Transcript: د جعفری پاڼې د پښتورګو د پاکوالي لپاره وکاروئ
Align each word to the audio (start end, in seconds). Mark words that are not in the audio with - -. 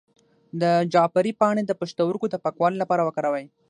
د 0.61 0.63
جعفری 0.93 1.31
پاڼې 1.39 1.63
د 1.65 1.71
پښتورګو 1.79 2.27
د 2.31 2.35
پاکوالي 2.43 2.77
لپاره 2.79 3.05
وکاروئ 3.07 3.45